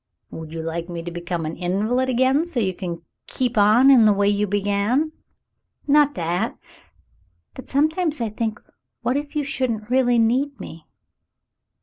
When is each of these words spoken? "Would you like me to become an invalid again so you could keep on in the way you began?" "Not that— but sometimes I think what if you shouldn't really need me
"Would 0.31 0.51
you 0.51 0.63
like 0.63 0.89
me 0.89 1.03
to 1.03 1.11
become 1.11 1.45
an 1.45 1.55
invalid 1.55 2.09
again 2.09 2.43
so 2.45 2.59
you 2.59 2.73
could 2.73 3.03
keep 3.27 3.55
on 3.55 3.91
in 3.91 4.05
the 4.05 4.13
way 4.13 4.27
you 4.27 4.47
began?" 4.47 5.11
"Not 5.87 6.15
that— 6.15 6.57
but 7.53 7.67
sometimes 7.67 8.19
I 8.19 8.29
think 8.29 8.59
what 9.03 9.15
if 9.15 9.35
you 9.35 9.43
shouldn't 9.43 9.91
really 9.91 10.17
need 10.17 10.59
me 10.59 10.87